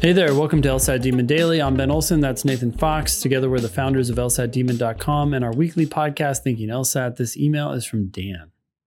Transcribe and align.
Hey 0.00 0.12
there, 0.12 0.32
welcome 0.32 0.62
to 0.62 0.68
LSAT 0.68 1.02
Demon 1.02 1.26
Daily. 1.26 1.60
I'm 1.60 1.74
Ben 1.74 1.90
Olson, 1.90 2.20
that's 2.20 2.44
Nathan 2.44 2.70
Fox. 2.70 3.20
Together, 3.20 3.50
we're 3.50 3.58
the 3.58 3.68
founders 3.68 4.10
of 4.10 4.16
LSATdemon.com 4.16 5.34
and 5.34 5.44
our 5.44 5.52
weekly 5.52 5.86
podcast, 5.86 6.44
Thinking 6.44 6.68
LSAT. 6.68 7.16
This 7.16 7.36
email 7.36 7.72
is 7.72 7.84
from 7.84 8.06
Dan. 8.06 8.52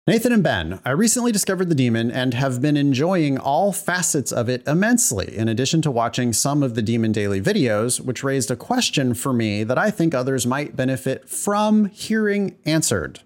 Nathan 0.05 0.31
and 0.31 0.43
Ben, 0.43 0.79
I 0.85 0.91
recently 0.91 1.31
discovered 1.31 1.69
the 1.69 1.75
demon 1.75 2.11
and 2.11 2.35
have 2.35 2.61
been 2.61 2.77
enjoying 2.77 3.39
all 3.39 3.73
facets 3.73 4.31
of 4.31 4.47
it 4.47 4.61
immensely, 4.67 5.35
in 5.35 5.47
addition 5.47 5.81
to 5.81 5.89
watching 5.89 6.33
some 6.33 6.61
of 6.61 6.75
the 6.75 6.83
Demon 6.83 7.11
Daily 7.11 7.41
videos, 7.41 7.99
which 7.99 8.23
raised 8.23 8.51
a 8.51 8.55
question 8.55 9.15
for 9.15 9.33
me 9.33 9.63
that 9.63 9.79
I 9.79 9.89
think 9.89 10.13
others 10.13 10.45
might 10.45 10.75
benefit 10.75 11.27
from 11.27 11.85
hearing 11.85 12.57
answered. 12.63 13.21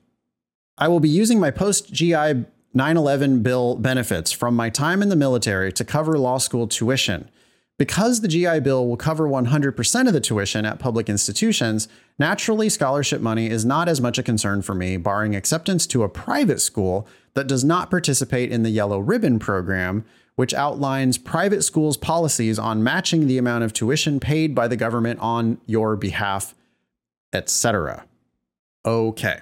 I 0.77 0.87
will 0.87 1.01
be 1.01 1.09
using 1.09 1.41
my 1.41 1.51
post 1.51 1.91
GI 1.91 2.45
911 2.73 3.43
bill 3.43 3.75
benefits 3.75 4.31
from 4.31 4.55
my 4.55 4.69
time 4.69 5.01
in 5.01 5.09
the 5.09 5.15
military 5.17 5.73
to 5.73 5.83
cover 5.83 6.17
law 6.17 6.37
school 6.37 6.67
tuition. 6.67 7.29
Because 7.77 8.21
the 8.21 8.29
GI 8.29 8.61
Bill 8.61 8.87
will 8.87 8.95
cover 8.95 9.27
100% 9.27 10.07
of 10.07 10.13
the 10.13 10.21
tuition 10.21 10.65
at 10.65 10.79
public 10.79 11.09
institutions, 11.09 11.89
naturally, 12.17 12.69
scholarship 12.69 13.19
money 13.19 13.49
is 13.49 13.65
not 13.65 13.89
as 13.89 13.99
much 13.99 14.17
a 14.17 14.23
concern 14.23 14.61
for 14.61 14.73
me, 14.73 14.95
barring 14.95 15.35
acceptance 15.35 15.85
to 15.87 16.03
a 16.03 16.09
private 16.09 16.61
school 16.61 17.05
that 17.33 17.47
does 17.47 17.65
not 17.65 17.89
participate 17.89 18.49
in 18.49 18.63
the 18.63 18.69
Yellow 18.69 18.99
Ribbon 18.99 19.39
program, 19.39 20.05
which 20.35 20.53
outlines 20.53 21.17
private 21.17 21.63
schools' 21.63 21.97
policies 21.97 22.57
on 22.57 22.81
matching 22.81 23.27
the 23.27 23.37
amount 23.37 23.65
of 23.65 23.73
tuition 23.73 24.21
paid 24.21 24.55
by 24.55 24.69
the 24.69 24.77
government 24.77 25.19
on 25.19 25.59
your 25.65 25.97
behalf, 25.97 26.55
etc. 27.33 28.05
Okay. 28.85 29.39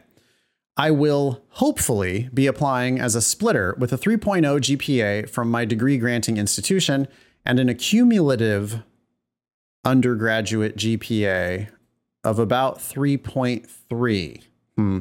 I 0.75 0.89
will 0.89 1.43
hopefully 1.49 2.29
be 2.33 2.47
applying 2.47 2.99
as 2.99 3.13
a 3.13 3.21
splitter 3.21 3.75
with 3.77 3.93
a 3.93 3.97
3.0 3.97 4.41
GPA 4.41 5.29
from 5.29 5.51
my 5.51 5.65
degree 5.65 5.99
granting 5.99 6.37
institution 6.37 7.07
and 7.45 7.59
an 7.59 7.69
accumulative 7.69 8.83
undergraduate 9.85 10.77
GPA 10.77 11.69
of 12.23 12.39
about 12.39 12.77
3.3. 12.79 14.43
Hmm. 14.77 14.99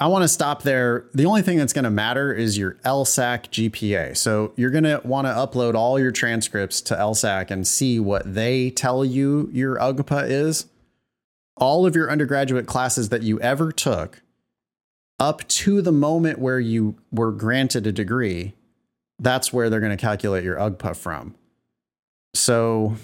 I 0.00 0.06
want 0.06 0.22
to 0.22 0.28
stop 0.28 0.62
there. 0.62 1.04
The 1.12 1.26
only 1.26 1.42
thing 1.42 1.58
that's 1.58 1.74
going 1.74 1.84
to 1.84 1.90
matter 1.90 2.32
is 2.32 2.56
your 2.56 2.78
LSAC 2.86 3.70
GPA. 3.70 4.16
So 4.16 4.52
you're 4.56 4.70
going 4.70 4.84
to 4.84 5.02
want 5.04 5.26
to 5.26 5.32
upload 5.32 5.74
all 5.74 5.98
your 5.98 6.10
transcripts 6.10 6.80
to 6.82 6.94
LSAC 6.94 7.50
and 7.50 7.66
see 7.66 8.00
what 8.00 8.34
they 8.34 8.70
tell 8.70 9.04
you 9.04 9.50
your 9.52 9.76
UGPA 9.76 10.30
is. 10.30 10.66
All 11.56 11.84
of 11.84 11.94
your 11.94 12.10
undergraduate 12.10 12.66
classes 12.66 13.10
that 13.10 13.22
you 13.22 13.38
ever 13.40 13.72
took 13.72 14.22
up 15.20 15.46
to 15.48 15.82
the 15.82 15.92
moment 15.92 16.38
where 16.38 16.58
you 16.58 16.96
were 17.12 17.30
granted 17.30 17.86
a 17.86 17.92
degree 17.92 18.54
that's 19.18 19.52
where 19.52 19.70
they're 19.70 19.80
going 19.80 19.96
to 19.96 20.00
calculate 20.00 20.44
your 20.44 20.56
UGPA 20.56 20.96
from. 20.96 21.34
So 22.34 22.96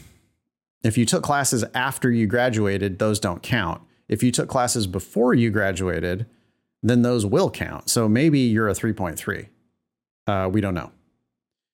if 0.83 0.98
you 0.98 1.06
took 1.06 1.22
classes 1.22 1.64
after 1.75 2.11
you 2.11 2.27
graduated, 2.27 2.98
those 2.98 3.20
don't 3.20 3.42
count. 3.42 3.83
If 4.08 4.22
you 4.22 4.33
took 4.33 4.48
classes 4.48 4.86
before 4.86 5.34
you 5.34 5.50
graduated, 5.50 6.27
then 6.83 7.03
those 7.03 7.25
will 7.25 7.50
count. 7.50 7.91
So 7.91 8.08
maybe 8.08 8.41
you're 8.41 8.69
a 8.69 8.72
3.3. 8.72 9.48
Uh, 10.27 10.48
we 10.48 10.61
don't 10.61 10.75
know. 10.75 10.91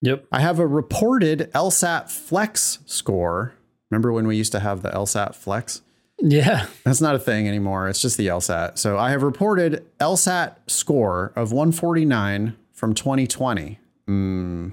Yep. 0.03 0.27
I 0.31 0.41
have 0.41 0.59
a 0.59 0.67
reported 0.67 1.51
LSAT 1.55 2.11
Flex 2.11 2.81
score. 2.87 3.55
Remember 3.91 4.13
when 4.13 4.27
we 4.27 4.37
used 4.37 4.53
to 4.53 4.61
have 4.61 4.83
the 4.83 4.91
LSAT 4.91 5.35
Flex? 5.35 5.83
Yeah. 6.19 6.67
That's 6.85 7.01
not 7.01 7.15
a 7.15 7.19
thing 7.19 7.49
anymore. 7.49 7.89
It's 7.89 8.03
just 8.03 8.17
the 8.17 8.27
LSAT. 8.27 8.79
So 8.79 8.99
I 8.99 9.11
have 9.11 9.23
reported 9.23 9.87
LSAT 9.99 10.57
score 10.67 11.33
of 11.37 11.53
149 11.53 12.57
from 12.73 12.95
2020. 12.95 13.79
Mm. 14.09 14.73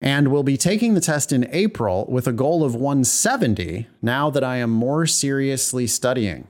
And 0.00 0.28
will 0.28 0.44
be 0.44 0.56
taking 0.56 0.94
the 0.94 1.00
test 1.00 1.32
in 1.32 1.48
April 1.50 2.06
with 2.08 2.26
a 2.28 2.32
goal 2.32 2.62
of 2.62 2.74
170 2.74 3.88
now 4.00 4.30
that 4.30 4.44
I 4.44 4.56
am 4.56 4.70
more 4.70 5.06
seriously 5.06 5.86
studying. 5.86 6.46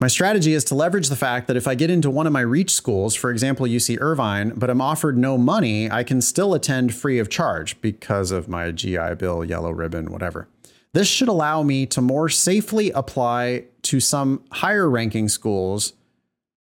My 0.00 0.06
strategy 0.06 0.54
is 0.54 0.62
to 0.66 0.76
leverage 0.76 1.08
the 1.08 1.16
fact 1.16 1.48
that 1.48 1.56
if 1.56 1.66
I 1.66 1.74
get 1.74 1.90
into 1.90 2.08
one 2.08 2.28
of 2.28 2.32
my 2.32 2.40
reach 2.40 2.70
schools, 2.72 3.16
for 3.16 3.32
example, 3.32 3.66
UC 3.66 3.98
Irvine, 4.00 4.50
but 4.50 4.70
I'm 4.70 4.80
offered 4.80 5.18
no 5.18 5.36
money, 5.36 5.90
I 5.90 6.04
can 6.04 6.20
still 6.20 6.54
attend 6.54 6.94
free 6.94 7.18
of 7.18 7.28
charge 7.28 7.80
because 7.80 8.30
of 8.30 8.48
my 8.48 8.70
GI 8.70 9.16
Bill, 9.18 9.44
yellow 9.44 9.70
ribbon, 9.70 10.12
whatever. 10.12 10.46
This 10.92 11.08
should 11.08 11.26
allow 11.26 11.64
me 11.64 11.84
to 11.86 12.00
more 12.00 12.28
safely 12.28 12.92
apply 12.92 13.64
to 13.82 13.98
some 13.98 14.44
higher 14.52 14.88
ranking 14.88 15.28
schools 15.28 15.94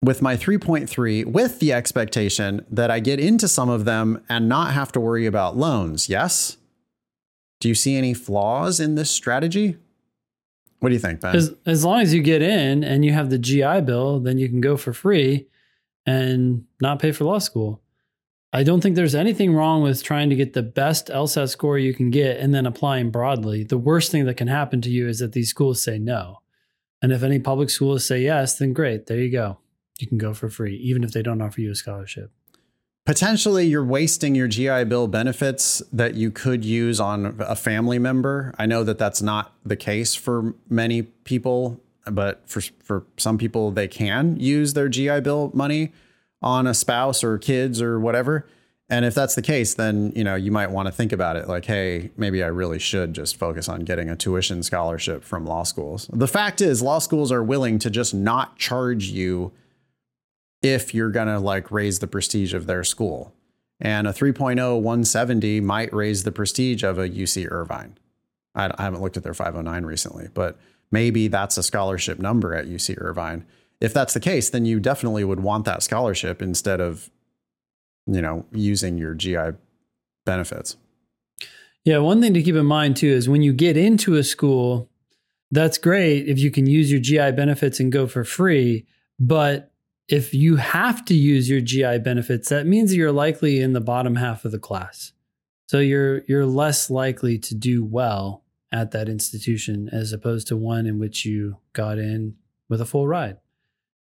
with 0.06 0.22
my 0.22 0.38
3.3 0.38 1.26
with 1.26 1.60
the 1.60 1.74
expectation 1.74 2.66
that 2.70 2.92
I 2.92 3.00
get 3.00 3.20
into 3.20 3.48
some 3.48 3.70
of 3.70 3.86
them 3.86 4.24
and 4.30 4.48
not 4.48 4.74
have 4.74 4.92
to 4.94 5.00
worry 5.00 5.26
about 5.26 5.58
loans. 5.58 6.08
Yes? 6.10 6.58
Do 7.60 7.68
you 7.68 7.76
see 7.76 7.96
any 7.96 8.14
flaws 8.14 8.80
in 8.80 8.96
this 8.96 9.10
strategy? 9.10 9.78
What 10.80 10.90
do 10.90 10.96
you 10.96 11.00
think, 11.00 11.22
Ben? 11.22 11.36
As, 11.36 11.54
as 11.66 11.84
long 11.84 12.02
as 12.02 12.14
you 12.14 12.22
get 12.22 12.42
in 12.42 12.84
and 12.84 13.04
you 13.04 13.14
have 13.14 13.30
the 13.30 13.40
GI 13.40 13.82
bill, 13.82 14.20
then 14.20 14.38
you 14.38 14.48
can 14.48 14.62
go 14.62 14.78
for 14.78 14.94
free 14.94 15.48
and 16.06 16.66
not 16.80 17.00
pay 17.00 17.12
for 17.12 17.24
law 17.24 17.40
school. 17.40 17.82
I 18.54 18.64
don't 18.64 18.82
think 18.82 18.96
there's 18.96 19.16
anything 19.16 19.54
wrong 19.54 19.82
with 19.82 20.04
trying 20.04 20.30
to 20.30 20.36
get 20.36 20.54
the 20.54 20.64
best 20.64 21.08
LSAT 21.08 21.50
score 21.50 21.78
you 21.78 21.94
can 21.94 22.10
get 22.10 22.38
and 22.38 22.54
then 22.54 22.66
applying 22.66 23.10
broadly. 23.10 23.64
The 23.64 23.78
worst 23.78 24.12
thing 24.12 24.26
that 24.26 24.38
can 24.38 24.48
happen 24.48 24.82
to 24.82 24.90
you 24.90 25.08
is 25.08 25.20
that 25.20 25.34
these 25.34 25.50
schools 25.50 25.82
say 25.82 25.98
no. 25.98 26.42
And 27.02 27.12
if 27.12 27.24
any 27.24 27.40
public 27.40 27.70
schools 27.70 28.06
say 28.06 28.22
yes, 28.22 28.58
then 28.58 28.72
great, 28.72 29.08
there 29.08 29.20
you 29.20 29.32
go 29.32 29.58
you 30.00 30.08
can 30.08 30.18
go 30.18 30.34
for 30.34 30.50
free, 30.50 30.76
even 30.78 31.04
if 31.04 31.12
they 31.12 31.22
don't 31.22 31.42
offer 31.42 31.62
you 31.62 31.72
a 31.72 31.76
scholarship. 31.76 32.32
Potentially, 33.06 33.68
you're 33.68 33.86
wasting 33.86 34.34
your 34.34 34.48
GI 34.48 34.86
Bill 34.86 35.08
benefits 35.08 35.84
that 35.94 36.16
you 36.16 36.32
could 36.32 36.66
use 36.66 37.00
on 37.00 37.36
a 37.40 37.56
family 37.56 38.00
member. 38.00 38.54
I 38.58 38.66
know 38.66 38.84
that 38.84 38.98
that's 38.98 39.22
not 39.22 39.54
the 39.64 39.76
case 39.76 40.16
for 40.16 40.56
many 40.70 41.04
people, 41.04 41.80
but 42.12 42.42
for 42.50 42.62
for 42.84 43.06
some 43.18 43.38
people, 43.38 43.70
they 43.70 43.88
can 43.88 44.38
use 44.40 44.74
their 44.74 44.90
GI 44.90 45.22
Bill 45.22 45.52
money 45.54 45.92
on 46.42 46.66
a 46.66 46.74
spouse 46.74 47.24
or 47.24 47.38
kids 47.38 47.80
or 47.80 48.00
whatever. 48.00 48.48
And 48.90 49.04
if 49.04 49.14
that's 49.14 49.36
the 49.36 49.42
case, 49.44 49.76
then 49.76 50.12
you 50.16 50.24
know 50.24 50.34
you 50.34 50.52
might 50.52 50.72
want 50.72 50.88
to 50.88 50.92
think 50.92 51.12
about 51.12 51.36
it. 51.36 51.48
Like, 51.48 51.66
hey, 51.66 52.10
maybe 52.18 52.44
I 52.44 52.48
really 52.48 52.80
should 52.80 53.14
just 53.14 53.38
focus 53.38 53.70
on 53.70 53.82
getting 53.82 54.10
a 54.10 54.16
tuition 54.16 54.64
scholarship 54.64 55.24
from 55.24 55.46
law 55.46 55.62
schools. 55.62 56.10
The 56.12 56.28
fact 56.28 56.60
is, 56.60 56.82
law 56.82 56.98
schools 56.98 57.32
are 57.32 57.44
willing 57.44 57.78
to 57.80 57.92
just 57.92 58.16
not 58.16 58.58
charge 58.58 59.06
you 59.06 59.52
if 60.66 60.94
you're 60.94 61.12
going 61.12 61.28
to 61.28 61.40
like 61.40 61.72
raise 61.72 62.00
the 62.00 62.08
prestige 62.08 62.54
of 62.54 62.66
their 62.66 62.84
school. 62.84 63.34
And 63.80 64.08
a 64.08 64.14
3.0 64.14 64.82
170 64.82 65.62
might 65.62 65.94
raise 65.94 66.24
the 66.24 66.32
prestige 66.32 66.84
of 66.84 66.98
a 66.98 67.10
UC 67.10 67.52
Irvine. 67.52 67.98
I, 68.56 68.72
I 68.78 68.84
haven't 68.84 69.02
looked 69.02 69.18
at 69.18 69.24
their 69.24 69.34
509 69.34 69.86
recently, 69.86 70.30
but 70.34 70.58
maybe 70.92 71.28
that's 71.28 71.58
a 71.58 71.64
scholarship 71.64 72.20
number 72.20 72.56
at 72.56 72.68
UC 72.68 72.96
Irvine. 73.00 73.46
If 73.82 73.94
that's 73.94 74.14
the 74.14 74.20
case, 74.20 74.50
then 74.50 74.66
you 74.66 74.80
definitely 74.80 75.24
would 75.24 75.42
want 75.42 75.66
that 75.66 75.84
scholarship 75.84 76.42
instead 76.42 76.80
of, 76.80 77.10
you 78.08 78.22
know, 78.22 78.46
using 78.52 78.98
your 78.98 79.14
GI 79.14 79.58
benefits. 80.26 80.78
Yeah, 81.84 82.00
one 82.00 82.22
thing 82.22 82.34
to 82.34 82.42
keep 82.42 82.56
in 82.56 82.66
mind 82.66 82.98
too 82.98 83.08
is 83.08 83.30
when 83.30 83.44
you 83.44 83.54
get 83.54 83.78
into 83.78 84.16
a 84.16 84.24
school, 84.24 84.90
that's 85.52 85.78
great 85.78 86.28
if 86.28 86.40
you 86.40 86.50
can 86.50 86.66
use 86.66 86.92
your 86.92 87.00
GI 87.00 87.34
benefits 87.34 87.80
and 87.80 87.92
go 87.92 88.08
for 88.08 88.24
free, 88.24 88.86
but 89.20 89.72
if 90.08 90.34
you 90.34 90.58
have 90.58 91.04
to 91.06 91.14
use 91.14 91.50
your 91.50 91.62
GI 91.62 92.00
benefits, 92.00 92.50
that 92.50 92.68
means 92.68 92.96
you're 92.96 93.12
likely 93.12 93.60
in 93.60 93.74
the 93.74 93.82
bottom 93.82 94.16
half 94.16 94.46
of 94.46 94.52
the 94.52 94.60
class. 94.60 95.14
So 95.68 95.80
you're 95.80 96.22
you're 96.28 96.46
less 96.46 96.90
likely 96.90 97.40
to 97.40 97.56
do 97.56 97.84
well 97.84 98.44
at 98.72 98.92
that 98.92 99.10
institution 99.10 99.90
as 99.92 100.14
opposed 100.14 100.48
to 100.48 100.58
one 100.58 100.86
in 100.86 101.00
which 101.00 101.26
you 101.26 101.58
got 101.74 101.98
in 101.98 102.36
with 102.70 102.82
a 102.82 102.86
full 102.86 103.08
ride. 103.08 103.38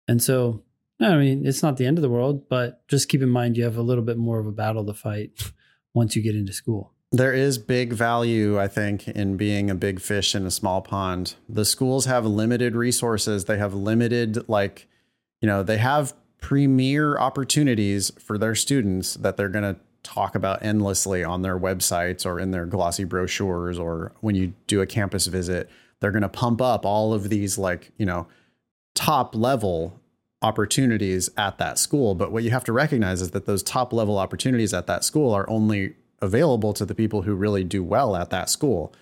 And 0.07 0.23
so, 0.23 0.63
I 1.01 1.17
mean, 1.17 1.47
it's 1.47 1.63
not 1.63 1.77
the 1.77 1.87
end 1.87 1.97
of 1.97 2.03
the 2.03 2.11
world, 2.11 2.49
but 2.49 2.87
just 2.89 3.09
keep 3.09 3.23
in 3.23 3.31
mind 3.31 3.57
you 3.57 3.65
have 3.65 3.77
a 3.77 3.83
little 3.83 4.05
bit 4.05 4.19
more 4.19 4.39
of 4.39 4.47
a 4.47 4.53
battle 4.53 4.85
to 4.85 4.95
fight 4.95 5.53
once 5.95 6.17
you 6.17 6.23
get 6.23 6.37
into 6.37 6.53
school. 6.53 6.93
There 7.13 7.33
is 7.33 7.59
big 7.59 7.93
value, 7.93 8.59
I 8.59 8.67
think, 8.67 9.07
in 9.07 9.37
being 9.37 9.71
a 9.71 9.75
big 9.75 10.01
fish 10.01 10.35
in 10.35 10.45
a 10.45 10.51
small 10.51 10.83
pond. 10.83 11.37
The 11.49 11.65
schools 11.65 12.07
have 12.07 12.27
limited 12.27 12.75
resources. 12.75 13.45
They 13.45 13.57
have 13.57 13.73
limited 13.73 14.49
like 14.49 14.89
you 15.45 15.47
know, 15.47 15.63
they 15.63 15.77
have 15.77 16.15
premier 16.41 17.19
opportunities 17.19 18.11
for 18.19 18.39
their 18.39 18.55
students 18.55 19.13
that 19.17 19.37
they're 19.37 19.51
going 19.51 19.75
to 19.75 19.79
talk 20.03 20.35
about 20.35 20.63
endlessly 20.65 21.23
on 21.23 21.43
their 21.43 21.59
websites 21.59 22.25
or 22.25 22.41
in 22.41 22.51
their 22.51 22.65
glossy 22.65 23.05
brochures 23.05 23.79
or 23.79 24.13
when 24.23 24.35
you 24.35 24.55
do 24.67 24.81
a 24.81 24.87
campus 24.87 25.27
visit. 25.27 25.69
They're 26.01 26.13
going 26.13 26.23
to 26.23 26.31
pump 26.31 26.63
up 26.63 26.87
all 26.87 27.13
of 27.13 27.29
these 27.29 27.59
like 27.59 27.93
you 27.99 28.07
know 28.07 28.27
top 28.95 29.35
level 29.35 30.01
opportunities 30.41 31.29
at 31.37 31.59
that 31.59 31.79
school. 31.79 32.15
But 32.15 32.33
what 32.33 32.43
you 32.43 32.51
have 32.51 32.65
to 32.65 32.73
recognize 32.73 33.21
is 33.21 33.33
that 33.33 33.45
those 33.45 33.63
top 33.63 33.93
level 33.93 34.17
opportunities 34.17 34.73
at 34.73 34.87
that 34.87 35.05
school 35.05 35.35
are 35.35 35.49
only 35.51 35.95
available 36.23 36.73
to 36.73 36.87
the 36.87 36.95
people 36.95 37.21
who 37.21 37.35
really 37.35 37.65
do 37.65 37.85
well 37.85 38.17
at 38.17 38.31
that 38.31 38.49
school 38.49 38.95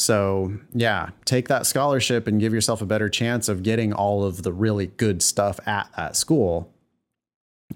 so, 0.00 0.54
yeah, 0.72 1.10
take 1.26 1.48
that 1.48 1.66
scholarship 1.66 2.26
and 2.26 2.40
give 2.40 2.54
yourself 2.54 2.80
a 2.80 2.86
better 2.86 3.10
chance 3.10 3.50
of 3.50 3.62
getting 3.62 3.92
all 3.92 4.24
of 4.24 4.42
the 4.42 4.52
really 4.52 4.86
good 4.86 5.22
stuff 5.22 5.60
at 5.66 5.90
that 5.96 6.16
school. 6.16 6.72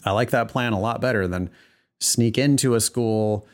I 0.06 0.12
like 0.12 0.30
that 0.30 0.48
plan 0.48 0.72
a 0.72 0.80
lot 0.80 1.02
better 1.02 1.28
than 1.28 1.50
sneak 2.00 2.38
into 2.38 2.74
a 2.74 2.80
school 2.80 3.46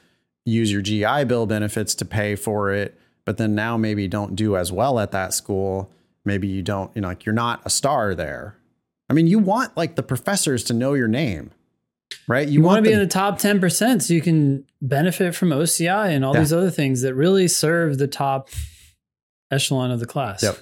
use 0.44 0.72
your 0.72 0.82
GI 0.82 1.24
Bill 1.24 1.46
benefits 1.46 1.94
to 1.96 2.04
pay 2.04 2.34
for 2.34 2.72
it, 2.72 2.98
but 3.24 3.36
then 3.36 3.54
now 3.54 3.76
maybe 3.76 4.08
don't 4.08 4.36
do 4.36 4.56
as 4.56 4.72
well 4.72 4.98
at 4.98 5.12
that 5.12 5.34
school. 5.34 5.90
Maybe 6.24 6.48
you 6.48 6.62
don't, 6.62 6.90
you 6.94 7.02
know, 7.02 7.08
like 7.08 7.26
you're 7.26 7.34
not 7.34 7.62
a 7.64 7.70
star 7.70 8.14
there. 8.14 8.56
I 9.08 9.12
mean, 9.12 9.26
you 9.26 9.38
want 9.38 9.76
like 9.76 9.96
the 9.96 10.02
professors 10.02 10.62
to 10.64 10.74
know 10.74 10.94
your 10.94 11.08
name, 11.08 11.50
right? 12.26 12.46
You, 12.46 12.54
you 12.54 12.60
want, 12.60 12.76
want 12.76 12.84
to 12.84 12.90
be 12.90 12.94
in 12.94 13.00
the 13.00 13.06
top 13.06 13.38
10% 13.38 14.02
so 14.02 14.14
you 14.14 14.20
can 14.20 14.64
benefit 14.80 15.34
from 15.34 15.50
OCI 15.50 16.10
and 16.10 16.24
all 16.24 16.34
yeah. 16.34 16.40
these 16.40 16.52
other 16.52 16.70
things 16.70 17.02
that 17.02 17.14
really 17.14 17.48
serve 17.48 17.98
the 17.98 18.06
top 18.06 18.48
echelon 19.50 19.90
of 19.90 20.00
the 20.00 20.06
class. 20.06 20.42
Yep. 20.42 20.58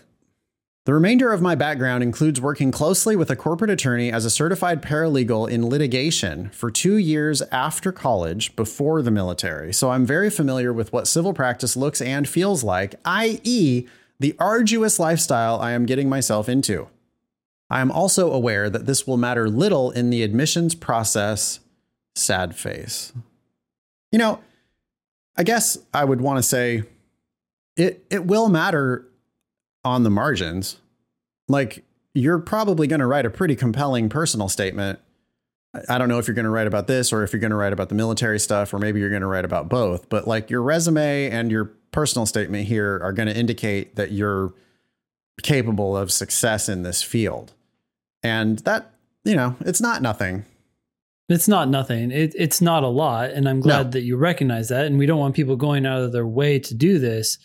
The 0.89 0.95
remainder 0.95 1.33
of 1.35 1.43
my 1.43 1.55
background 1.55 2.03
includes 2.03 2.41
working 2.41 2.71
closely 2.71 3.15
with 3.15 3.31
a 3.31 3.37
corporate 3.37 3.71
attorney 3.71 4.11
as 4.11 4.25
a 4.25 4.31
certified 4.31 4.81
paralegal 4.81 5.51
in 5.51 5.69
litigation 5.69 6.49
for 6.49 6.71
two 6.71 6.97
years 6.97 7.43
after 7.53 7.93
college 7.93 8.57
before 8.57 9.03
the 9.03 9.11
military. 9.11 9.75
So 9.75 9.91
I'm 9.91 10.07
very 10.07 10.31
familiar 10.31 10.73
with 10.73 10.91
what 10.91 11.07
civil 11.07 11.35
practice 11.35 11.77
looks 11.77 12.01
and 12.01 12.27
feels 12.27 12.65
like, 12.65 12.95
i.e., 13.05 13.87
the 14.19 14.35
arduous 14.39 14.99
lifestyle 14.99 15.61
I 15.61 15.73
am 15.73 15.85
getting 15.85 16.09
myself 16.09 16.49
into. 16.49 16.89
I 17.71 17.81
am 17.81 17.91
also 17.91 18.33
aware 18.33 18.71
that 18.71 18.87
this 18.87 19.07
will 19.07 19.17
matter 19.17 19.49
little 19.49 19.91
in 19.91 20.11
the 20.11 20.23
admissions 20.23 20.75
process. 20.75 21.61
Sad 22.15 22.57
face. 22.57 23.13
You 24.11 24.19
know, 24.19 24.41
I 25.37 25.43
guess 25.43 25.79
I 25.93 26.05
would 26.05 26.21
want 26.21 26.39
to 26.39 26.43
say 26.43 26.83
it, 27.77 28.05
it 28.11 28.27
will 28.27 28.49
matter 28.49 29.07
on 29.85 30.03
the 30.03 30.11
margins. 30.11 30.79
Like 31.47 31.85
you're 32.15 32.39
probably 32.39 32.87
going 32.87 33.01
to 33.01 33.07
write 33.07 33.27
a 33.27 33.31
pretty 33.31 33.55
compelling 33.55 34.09
personal 34.09 34.49
statement. 34.49 34.99
I 35.89 35.99
don't 35.99 36.09
know 36.09 36.19
if 36.19 36.27
you're 36.27 36.35
going 36.35 36.45
to 36.45 36.51
write 36.51 36.67
about 36.67 36.87
this 36.87 37.13
or 37.13 37.23
if 37.23 37.33
you're 37.33 37.41
going 37.41 37.51
to 37.51 37.57
write 37.57 37.75
about 37.75 37.91
the 37.91 37.95
military 37.95 38.41
stuff 38.41 38.73
or 38.73 38.79
maybe 38.79 38.99
you're 38.99 39.11
going 39.11 39.23
to 39.23 39.29
write 39.29 39.45
about 39.45 39.69
both, 39.69 40.09
but 40.09 40.27
like 40.27 40.51
your 40.51 40.63
resume 40.63 41.31
and 41.31 41.51
your 41.51 41.67
personal 41.93 42.27
statement 42.27 42.67
here 42.67 42.99
are 43.03 43.13
going 43.13 43.29
to 43.29 43.37
indicate 43.37 43.95
that 43.97 44.11
you're 44.11 44.55
capable 45.43 45.97
of 45.97 46.11
success 46.11 46.69
in 46.69 46.83
this 46.83 47.03
field. 47.03 47.53
And 48.23 48.59
that, 48.61 48.93
you 49.25 49.37
know, 49.37 49.57
it's 49.61 49.81
not 49.81 50.03
nothing. 50.03 50.45
It's 51.29 51.49
not 51.49 51.69
nothing. 51.69 52.11
It, 52.11 52.35
it's 52.37 52.61
not 52.61 52.83
a 52.83 52.89
lot. 52.89 53.31
And 53.31 53.49
I'm 53.49 53.61
glad 53.61 53.87
no. 53.87 53.91
that 53.93 54.03
you 54.03 54.17
recognize 54.17 54.69
that. 54.69 54.87
And 54.87 54.99
we 54.99 55.07
don't 55.07 55.19
want 55.19 55.37
people 55.37 55.57
going 55.57 55.85
out 55.85 56.01
of 56.01 56.13
their 56.13 56.27
way 56.27 56.59
to 56.59 56.75
do 56.75 56.99
this. 56.99 57.39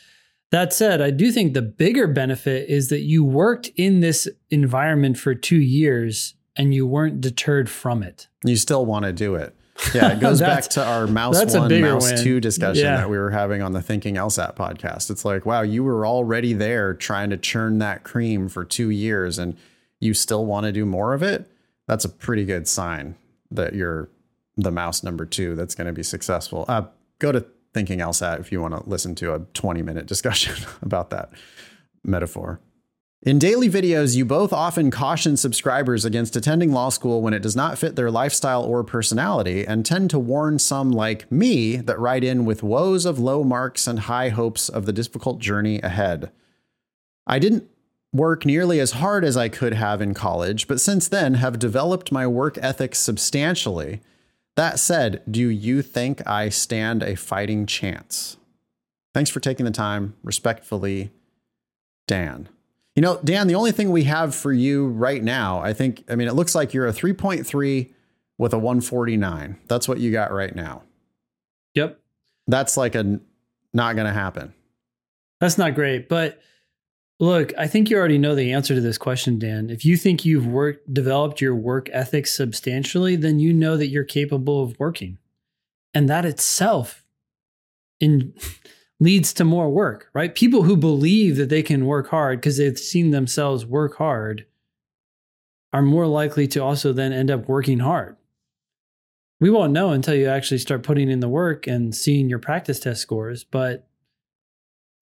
That 0.51 0.71
said, 0.71 1.01
I 1.01 1.09
do 1.09 1.31
think 1.31 1.53
the 1.53 1.61
bigger 1.61 2.07
benefit 2.07 2.69
is 2.69 2.89
that 2.89 3.01
you 3.01 3.25
worked 3.25 3.71
in 3.75 3.99
this 3.99 4.27
environment 4.49 5.17
for 5.17 5.35
two 5.35 5.59
years 5.59 6.35
and 6.55 6.73
you 6.73 6.85
weren't 6.85 7.21
deterred 7.21 7.69
from 7.69 8.03
it. 8.03 8.27
You 8.45 8.55
still 8.55 8.85
want 8.85 9.05
to 9.05 9.11
do 9.11 9.35
it. 9.35 9.55
Yeah, 9.93 10.13
it 10.13 10.19
goes 10.19 10.39
back 10.41 10.63
to 10.69 10.85
our 10.85 11.07
mouse 11.07 11.43
one, 11.53 11.81
mouse 11.81 12.11
win. 12.11 12.23
two 12.23 12.39
discussion 12.39 12.85
yeah. 12.85 12.97
that 12.97 13.09
we 13.09 13.17
were 13.17 13.31
having 13.31 13.61
on 13.61 13.73
the 13.73 13.81
Thinking 13.81 14.15
LSAT 14.15 14.55
podcast. 14.55 15.09
It's 15.09 15.25
like, 15.25 15.45
wow, 15.45 15.61
you 15.61 15.83
were 15.83 16.05
already 16.05 16.53
there 16.53 16.93
trying 16.93 17.31
to 17.31 17.37
churn 17.37 17.79
that 17.79 18.03
cream 18.03 18.47
for 18.47 18.63
two 18.63 18.91
years 18.91 19.39
and 19.39 19.57
you 20.03 20.13
still 20.13 20.45
want 20.45 20.65
to 20.65 20.71
do 20.71 20.85
more 20.85 21.13
of 21.13 21.23
it. 21.23 21.49
That's 21.87 22.05
a 22.05 22.09
pretty 22.09 22.45
good 22.45 22.67
sign 22.67 23.15
that 23.51 23.73
you're 23.73 24.09
the 24.57 24.71
mouse 24.71 25.03
number 25.03 25.25
two 25.25 25.55
that's 25.55 25.75
going 25.75 25.87
to 25.87 25.93
be 25.93 26.03
successful. 26.03 26.65
Uh, 26.67 26.83
go 27.19 27.31
to 27.31 27.45
thinking 27.73 27.99
LSAT 27.99 28.39
if 28.39 28.51
you 28.51 28.61
want 28.61 28.75
to 28.75 28.87
listen 28.87 29.15
to 29.15 29.33
a 29.33 29.39
20 29.39 29.81
minute 29.81 30.05
discussion 30.05 30.55
about 30.81 31.09
that 31.09 31.31
metaphor. 32.03 32.59
In 33.25 33.39
daily 33.39 33.69
videos, 33.69 34.17
you 34.17 34.25
both 34.25 34.51
often 34.51 34.91
caution 34.91 35.37
subscribers 35.37 36.03
against 36.03 36.35
attending 36.35 36.73
law 36.73 36.89
school 36.89 37.21
when 37.21 37.33
it 37.33 37.41
does 37.41 37.55
not 37.55 37.77
fit 37.77 37.95
their 37.95 38.11
lifestyle 38.11 38.63
or 38.63 38.83
personality, 38.83 39.65
and 39.65 39.85
tend 39.85 40.09
to 40.09 40.19
warn 40.19 40.59
some 40.59 40.91
like 40.91 41.31
me 41.31 41.77
that 41.77 41.97
write 41.97 42.25
in 42.25 42.43
with 42.43 42.63
woes 42.63 43.05
of 43.05 43.19
low 43.19 43.41
marks 43.41 43.87
and 43.87 43.99
high 43.99 44.27
hopes 44.27 44.67
of 44.67 44.85
the 44.85 44.91
difficult 44.91 45.39
journey 45.39 45.79
ahead. 45.81 46.31
I 47.25 47.39
didn't 47.39 47.69
work 48.13 48.45
nearly 48.45 48.79
as 48.79 48.91
hard 48.91 49.25
as 49.25 49.35
I 49.35 49.49
could 49.49 49.73
have 49.73 50.01
in 50.01 50.13
college, 50.13 50.67
but 50.67 50.79
since 50.79 51.07
then 51.07 51.33
have 51.35 51.59
developed 51.59 52.11
my 52.11 52.27
work 52.27 52.57
ethic 52.61 52.95
substantially 52.95 54.01
that 54.55 54.79
said, 54.79 55.23
do 55.29 55.49
you 55.49 55.81
think 55.81 56.25
I 56.27 56.49
stand 56.49 57.01
a 57.01 57.15
fighting 57.15 57.65
chance? 57.65 58.37
Thanks 59.13 59.29
for 59.29 59.39
taking 59.39 59.65
the 59.65 59.71
time. 59.71 60.15
Respectfully, 60.23 61.11
Dan. 62.07 62.49
You 62.95 63.01
know, 63.01 63.19
Dan, 63.23 63.47
the 63.47 63.55
only 63.55 63.71
thing 63.71 63.89
we 63.89 64.03
have 64.03 64.35
for 64.35 64.51
you 64.51 64.87
right 64.87 65.23
now, 65.23 65.59
I 65.59 65.73
think, 65.73 66.03
I 66.07 66.15
mean, 66.15 66.27
it 66.27 66.35
looks 66.35 66.53
like 66.53 66.73
you're 66.73 66.87
a 66.87 66.93
3.3 66.93 67.91
with 68.37 68.53
a 68.53 68.59
149. 68.59 69.57
That's 69.67 69.87
what 69.87 69.99
you 69.99 70.11
got 70.11 70.31
right 70.31 70.55
now. 70.55 70.83
Yep. 71.73 71.99
That's 72.47 72.77
like 72.77 72.93
a 72.93 73.19
not 73.73 73.95
going 73.95 74.05
to 74.05 74.13
happen. 74.13 74.53
That's 75.39 75.57
not 75.57 75.73
great, 75.73 76.07
but 76.07 76.39
Look, 77.23 77.53
I 77.57 77.67
think 77.67 77.89
you 77.89 77.95
already 77.95 78.17
know 78.17 78.35
the 78.35 78.51
answer 78.51 78.75
to 78.75 78.81
this 78.81 78.97
question, 78.97 79.39
Dan. 79.39 79.69
If 79.69 79.85
you 79.85 79.95
think 79.95 80.25
you've 80.25 80.45
worked 80.45 80.93
developed 80.93 81.39
your 81.39 81.55
work 81.55 81.89
ethics 81.93 82.33
substantially, 82.33 83.15
then 83.15 83.39
you 83.39 83.53
know 83.53 83.77
that 83.77 83.87
you're 83.87 84.03
capable 84.03 84.61
of 84.61 84.77
working. 84.77 85.19
And 85.93 86.09
that 86.09 86.25
itself 86.25 87.05
in 88.01 88.33
leads 88.99 89.31
to 89.35 89.45
more 89.45 89.69
work, 89.69 90.09
right? 90.13 90.35
People 90.35 90.63
who 90.63 90.75
believe 90.75 91.37
that 91.37 91.47
they 91.47 91.63
can 91.63 91.85
work 91.85 92.09
hard 92.09 92.41
because 92.41 92.57
they've 92.57 92.77
seen 92.77 93.11
themselves 93.11 93.65
work 93.65 93.95
hard 93.95 94.45
are 95.71 95.81
more 95.81 96.07
likely 96.07 96.45
to 96.47 96.59
also 96.61 96.91
then 96.91 97.13
end 97.13 97.31
up 97.31 97.47
working 97.47 97.79
hard. 97.79 98.17
We 99.39 99.49
won't 99.49 99.71
know 99.71 99.91
until 99.91 100.15
you 100.15 100.27
actually 100.27 100.57
start 100.57 100.83
putting 100.83 101.09
in 101.09 101.21
the 101.21 101.29
work 101.29 101.67
and 101.67 101.95
seeing 101.95 102.29
your 102.29 102.39
practice 102.39 102.81
test 102.81 102.99
scores, 102.99 103.45
but 103.45 103.87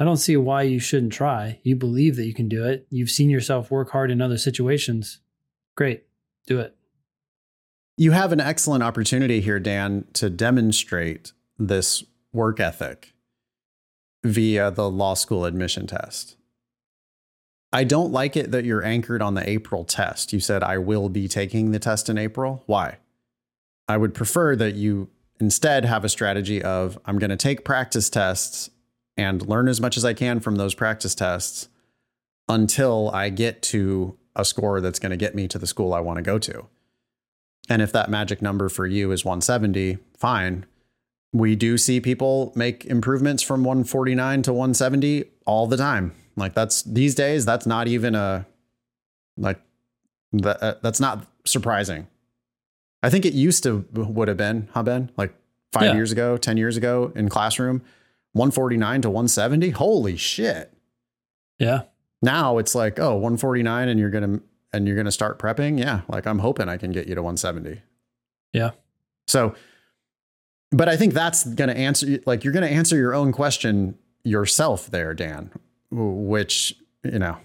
I 0.01 0.03
don't 0.03 0.17
see 0.17 0.35
why 0.35 0.63
you 0.63 0.79
shouldn't 0.79 1.13
try. 1.13 1.59
You 1.61 1.75
believe 1.75 2.15
that 2.15 2.25
you 2.25 2.33
can 2.33 2.49
do 2.49 2.65
it. 2.65 2.87
You've 2.89 3.11
seen 3.11 3.29
yourself 3.29 3.69
work 3.69 3.91
hard 3.91 4.09
in 4.09 4.19
other 4.19 4.39
situations. 4.39 5.19
Great. 5.75 6.05
Do 6.47 6.59
it. 6.59 6.75
You 7.97 8.09
have 8.09 8.31
an 8.31 8.39
excellent 8.39 8.81
opportunity 8.81 9.41
here, 9.41 9.59
Dan, 9.59 10.05
to 10.13 10.31
demonstrate 10.31 11.33
this 11.59 12.03
work 12.33 12.59
ethic 12.59 13.13
via 14.23 14.71
the 14.71 14.89
law 14.89 15.13
school 15.13 15.45
admission 15.45 15.85
test. 15.85 16.35
I 17.71 17.83
don't 17.83 18.11
like 18.11 18.35
it 18.35 18.49
that 18.49 18.65
you're 18.65 18.83
anchored 18.83 19.21
on 19.21 19.35
the 19.35 19.47
April 19.47 19.83
test. 19.83 20.33
You 20.33 20.39
said, 20.39 20.63
I 20.63 20.79
will 20.79 21.09
be 21.09 21.27
taking 21.27 21.69
the 21.69 21.79
test 21.79 22.09
in 22.09 22.17
April. 22.17 22.63
Why? 22.65 22.97
I 23.87 23.97
would 23.97 24.15
prefer 24.15 24.55
that 24.55 24.73
you 24.73 25.11
instead 25.39 25.85
have 25.85 26.03
a 26.03 26.09
strategy 26.09 26.59
of, 26.59 26.97
I'm 27.05 27.19
going 27.19 27.29
to 27.29 27.37
take 27.37 27.63
practice 27.63 28.09
tests 28.09 28.71
and 29.17 29.47
learn 29.47 29.67
as 29.67 29.81
much 29.81 29.97
as 29.97 30.05
I 30.05 30.13
can 30.13 30.39
from 30.39 30.55
those 30.55 30.73
practice 30.73 31.15
tests 31.15 31.69
until 32.47 33.09
I 33.13 33.29
get 33.29 33.61
to 33.63 34.17
a 34.35 34.45
score 34.45 34.81
that's 34.81 34.99
going 34.99 35.11
to 35.11 35.17
get 35.17 35.35
me 35.35 35.47
to 35.47 35.59
the 35.59 35.67
school 35.67 35.93
I 35.93 35.99
want 35.99 36.17
to 36.17 36.23
go 36.23 36.39
to. 36.39 36.67
And 37.69 37.81
if 37.81 37.91
that 37.91 38.09
magic 38.09 38.41
number 38.41 38.69
for 38.69 38.85
you 38.85 39.11
is 39.11 39.23
170, 39.23 39.97
fine. 40.17 40.65
We 41.33 41.55
do 41.55 41.77
see 41.77 42.01
people 42.01 42.51
make 42.55 42.85
improvements 42.85 43.43
from 43.43 43.63
149 43.63 44.41
to 44.43 44.53
170 44.53 45.25
all 45.45 45.67
the 45.67 45.77
time. 45.77 46.13
Like 46.35 46.53
that's 46.53 46.81
these 46.81 47.15
days, 47.15 47.45
that's 47.45 47.65
not 47.65 47.87
even 47.87 48.15
a 48.15 48.45
like 49.37 49.61
that, 50.33 50.61
uh, 50.61 50.75
that's 50.81 50.99
not 50.99 51.27
surprising. 51.45 52.07
I 53.03 53.09
think 53.09 53.25
it 53.25 53.33
used 53.33 53.63
to 53.63 53.85
would 53.93 54.27
have 54.27 54.37
been, 54.37 54.69
huh, 54.73 54.83
Ben? 54.83 55.11
Like 55.17 55.33
five 55.71 55.83
yeah. 55.83 55.93
years 55.93 56.11
ago, 56.11 56.37
10 56.37 56.57
years 56.57 56.77
ago 56.77 57.11
in 57.15 57.29
classroom 57.29 57.81
149 58.33 59.01
to 59.01 59.09
170. 59.09 59.69
Holy 59.71 60.17
shit. 60.17 60.73
Yeah. 61.59 61.83
Now 62.21 62.57
it's 62.57 62.75
like, 62.75 62.99
oh, 62.99 63.13
149 63.13 63.89
and 63.89 63.99
you're 63.99 64.09
going 64.09 64.39
to 64.39 64.43
and 64.73 64.87
you're 64.87 64.95
going 64.95 65.05
to 65.05 65.11
start 65.11 65.37
prepping. 65.37 65.79
Yeah, 65.79 66.01
like 66.07 66.25
I'm 66.25 66.39
hoping 66.39 66.69
I 66.69 66.77
can 66.77 66.91
get 66.91 67.07
you 67.07 67.15
to 67.15 67.21
170. 67.21 67.81
Yeah. 68.53 68.71
So 69.27 69.55
but 70.71 70.87
I 70.87 70.95
think 70.95 71.13
that's 71.13 71.43
going 71.43 71.69
to 71.69 71.77
answer 71.77 72.19
like 72.25 72.43
you're 72.43 72.53
going 72.53 72.67
to 72.67 72.73
answer 72.73 72.95
your 72.95 73.13
own 73.13 73.31
question 73.31 73.97
yourself 74.23 74.89
there, 74.89 75.13
Dan, 75.13 75.51
which, 75.91 76.75
you 77.03 77.19
know, 77.19 77.37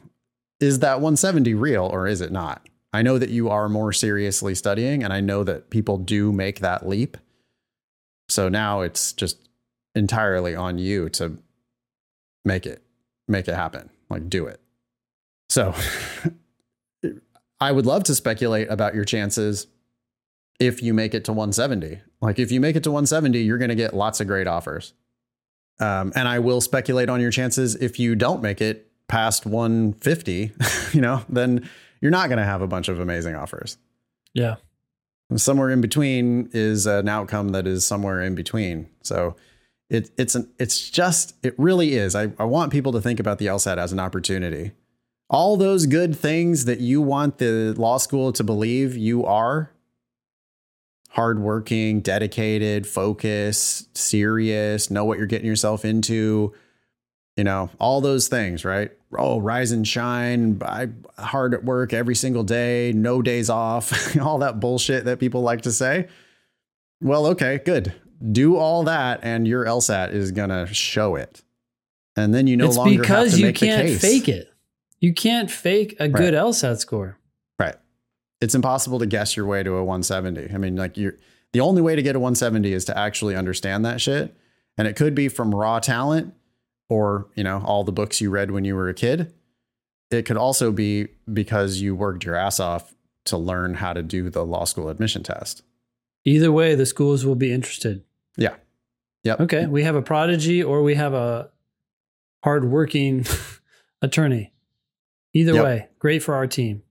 is 0.60 0.78
that 0.78 0.96
170 0.96 1.54
real 1.54 1.84
or 1.84 2.06
is 2.06 2.20
it 2.20 2.32
not? 2.32 2.66
I 2.92 3.02
know 3.02 3.18
that 3.18 3.30
you 3.30 3.50
are 3.50 3.68
more 3.68 3.92
seriously 3.92 4.54
studying 4.54 5.02
and 5.02 5.12
I 5.12 5.20
know 5.20 5.44
that 5.44 5.70
people 5.70 5.98
do 5.98 6.32
make 6.32 6.60
that 6.60 6.88
leap. 6.88 7.16
So 8.28 8.48
now 8.48 8.80
it's 8.80 9.12
just 9.12 9.45
entirely 9.96 10.54
on 10.54 10.78
you 10.78 11.08
to 11.08 11.38
make 12.44 12.66
it 12.66 12.82
make 13.26 13.48
it 13.48 13.54
happen 13.54 13.90
like 14.08 14.28
do 14.28 14.46
it. 14.46 14.60
So 15.48 15.74
i 17.58 17.72
would 17.72 17.86
love 17.86 18.04
to 18.04 18.14
speculate 18.14 18.70
about 18.70 18.94
your 18.94 19.04
chances 19.04 19.66
if 20.60 20.82
you 20.82 20.92
make 20.92 21.14
it 21.14 21.24
to 21.24 21.32
170 21.32 22.00
like 22.20 22.38
if 22.38 22.52
you 22.52 22.60
make 22.60 22.76
it 22.76 22.82
to 22.84 22.90
170 22.90 23.38
you're 23.40 23.56
going 23.56 23.70
to 23.70 23.74
get 23.74 23.94
lots 23.94 24.20
of 24.20 24.26
great 24.26 24.46
offers. 24.46 24.92
Um, 25.80 26.12
and 26.14 26.28
i 26.28 26.38
will 26.38 26.60
speculate 26.60 27.08
on 27.08 27.20
your 27.20 27.30
chances 27.30 27.74
if 27.76 27.98
you 27.98 28.14
don't 28.14 28.42
make 28.42 28.60
it 28.60 28.90
past 29.08 29.46
150 29.46 30.52
you 30.92 31.00
know 31.00 31.22
then 31.28 31.68
you're 32.00 32.10
not 32.10 32.28
going 32.28 32.38
to 32.38 32.44
have 32.44 32.62
a 32.62 32.66
bunch 32.66 32.88
of 32.88 33.00
amazing 33.00 33.34
offers. 33.34 33.78
Yeah. 34.34 34.56
Somewhere 35.34 35.70
in 35.70 35.80
between 35.80 36.50
is 36.52 36.86
an 36.86 37.08
outcome 37.08 37.48
that 37.48 37.66
is 37.66 37.84
somewhere 37.84 38.22
in 38.22 38.34
between. 38.34 38.88
So 39.02 39.34
it, 39.88 40.10
it's 40.18 40.34
an 40.34 40.50
it's 40.58 40.90
just 40.90 41.34
it 41.44 41.54
really 41.58 41.94
is. 41.94 42.14
I, 42.14 42.32
I 42.38 42.44
want 42.44 42.72
people 42.72 42.92
to 42.92 43.00
think 43.00 43.20
about 43.20 43.38
the 43.38 43.46
LSAT 43.46 43.78
as 43.78 43.92
an 43.92 44.00
opportunity. 44.00 44.72
All 45.28 45.56
those 45.56 45.86
good 45.86 46.16
things 46.16 46.64
that 46.66 46.80
you 46.80 47.00
want 47.00 47.38
the 47.38 47.74
law 47.76 47.98
school 47.98 48.32
to 48.32 48.44
believe 48.44 48.96
you 48.96 49.24
are 49.24 49.70
hardworking, 51.10 52.00
dedicated, 52.00 52.86
focused, 52.86 53.96
serious, 53.96 54.90
know 54.90 55.04
what 55.04 55.16
you're 55.16 55.26
getting 55.26 55.46
yourself 55.46 55.84
into, 55.84 56.52
you 57.36 57.44
know, 57.44 57.70
all 57.80 58.02
those 58.02 58.28
things, 58.28 58.66
right? 58.66 58.90
Oh, 59.16 59.40
rise 59.40 59.72
and 59.72 59.88
shine, 59.88 60.60
I 60.62 60.88
hard 61.16 61.54
at 61.54 61.64
work 61.64 61.94
every 61.94 62.14
single 62.14 62.44
day, 62.44 62.92
no 62.94 63.22
days 63.22 63.48
off, 63.48 64.16
all 64.20 64.38
that 64.38 64.60
bullshit 64.60 65.06
that 65.06 65.18
people 65.18 65.40
like 65.40 65.62
to 65.62 65.72
say. 65.72 66.08
Well, 67.00 67.26
okay, 67.28 67.60
good. 67.64 67.94
Do 68.32 68.56
all 68.56 68.84
that 68.84 69.20
and 69.22 69.46
your 69.46 69.64
LSAT 69.64 70.12
is 70.12 70.32
going 70.32 70.50
to 70.50 70.66
show 70.72 71.16
it. 71.16 71.42
And 72.16 72.34
then 72.34 72.46
you 72.46 72.56
no 72.56 72.66
it's 72.66 72.76
longer 72.76 73.00
because 73.00 73.32
have 73.32 73.34
to 73.34 73.38
you 73.38 73.46
make 73.46 73.58
the 73.58 73.66
can't 73.66 74.00
fake 74.00 74.28
it. 74.28 74.52
You 75.00 75.12
can't 75.12 75.50
fake 75.50 75.96
a 76.00 76.08
good 76.08 76.32
LSAT 76.32 76.78
score. 76.78 77.18
Right. 77.58 77.76
It's 78.40 78.54
impossible 78.54 78.98
to 78.98 79.06
guess 79.06 79.36
your 79.36 79.46
way 79.46 79.62
to 79.62 79.74
a 79.74 79.84
170. 79.84 80.54
I 80.54 80.58
mean, 80.58 80.76
like 80.76 80.96
you're 80.96 81.16
the 81.52 81.60
only 81.60 81.82
way 81.82 81.94
to 81.96 82.02
get 82.02 82.16
a 82.16 82.18
170 82.18 82.72
is 82.72 82.84
to 82.86 82.96
actually 82.96 83.36
understand 83.36 83.84
that 83.84 84.00
shit. 84.00 84.36
And 84.78 84.88
it 84.88 84.96
could 84.96 85.14
be 85.14 85.28
from 85.28 85.54
raw 85.54 85.78
talent 85.78 86.34
or, 86.88 87.28
you 87.34 87.44
know, 87.44 87.62
all 87.64 87.84
the 87.84 87.92
books 87.92 88.20
you 88.20 88.30
read 88.30 88.50
when 88.50 88.64
you 88.64 88.74
were 88.74 88.88
a 88.88 88.94
kid. 88.94 89.32
It 90.10 90.22
could 90.22 90.36
also 90.36 90.70
be 90.70 91.08
because 91.32 91.80
you 91.80 91.94
worked 91.94 92.24
your 92.24 92.36
ass 92.36 92.60
off 92.60 92.94
to 93.24 93.36
learn 93.36 93.74
how 93.74 93.92
to 93.92 94.02
do 94.02 94.30
the 94.30 94.44
law 94.44 94.64
school 94.64 94.88
admission 94.88 95.22
test. 95.22 95.62
Either 96.24 96.52
way, 96.52 96.74
the 96.74 96.86
schools 96.86 97.24
will 97.24 97.34
be 97.34 97.52
interested. 97.52 98.04
Yeah. 98.36 98.54
Yeah. 99.22 99.36
Okay. 99.40 99.66
We 99.66 99.82
have 99.84 99.96
a 99.96 100.02
prodigy 100.02 100.62
or 100.62 100.82
we 100.82 100.94
have 100.94 101.12
a 101.14 101.50
hardworking 102.44 103.26
attorney. 104.02 104.52
Either 105.32 105.54
Yep. 105.54 105.64
way, 105.64 105.88
great 105.98 106.22
for 106.22 106.34
our 106.34 106.46
team. 106.46 106.82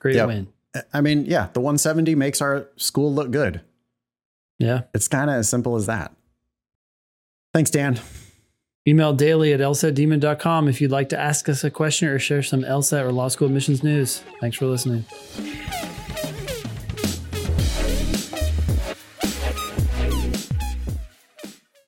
Great 0.00 0.16
Yep. 0.16 0.26
win. 0.28 0.46
I 0.92 1.00
mean, 1.00 1.26
yeah, 1.26 1.48
the 1.52 1.60
170 1.60 2.14
makes 2.14 2.40
our 2.42 2.68
school 2.76 3.12
look 3.14 3.30
good. 3.30 3.60
Yeah. 4.58 4.82
It's 4.94 5.06
kind 5.08 5.30
of 5.30 5.36
as 5.36 5.48
simple 5.48 5.76
as 5.76 5.86
that. 5.86 6.12
Thanks, 7.52 7.70
Dan. 7.70 8.00
Email 8.86 9.12
daily 9.12 9.52
at 9.52 9.60
lsatdemon.com 9.60 10.68
if 10.68 10.80
you'd 10.80 10.90
like 10.90 11.08
to 11.10 11.18
ask 11.18 11.48
us 11.48 11.64
a 11.64 11.70
question 11.70 12.08
or 12.08 12.18
share 12.18 12.42
some 12.42 12.62
LSAT 12.62 13.02
or 13.02 13.12
law 13.12 13.28
school 13.28 13.46
admissions 13.46 13.82
news. 13.82 14.22
Thanks 14.40 14.56
for 14.56 14.66
listening. 14.66 15.04